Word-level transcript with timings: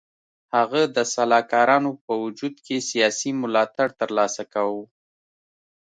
هغه 0.55 0.81
د 0.95 0.97
سلاکارانو 1.13 1.91
په 2.05 2.13
وجود 2.23 2.55
کې 2.65 2.77
سیاسي 2.89 3.31
ملاتړ 3.41 3.87
تر 3.99 4.09
لاسه 4.17 4.43
کاوه. 4.53 4.83